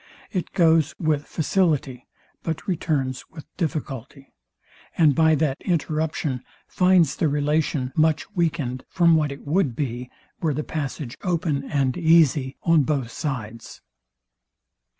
It 0.31 0.53
goes 0.53 0.95
with 0.97 1.27
facility, 1.27 2.07
but 2.41 2.67
returns 2.67 3.23
with 3.29 3.45
difficulty; 3.55 4.33
and 4.97 5.13
by 5.13 5.35
that 5.35 5.61
interruption 5.61 6.41
finds 6.67 7.15
the 7.15 7.27
relation 7.27 7.93
much 7.95 8.25
weakened 8.35 8.83
from 8.89 9.15
what 9.15 9.31
it 9.31 9.45
would 9.45 9.75
be 9.75 10.09
were 10.41 10.55
the 10.55 10.63
passage 10.63 11.19
open 11.21 11.65
and 11.69 11.95
easy 11.99 12.57
on 12.63 12.81
both 12.81 13.11
sides. 13.11 13.83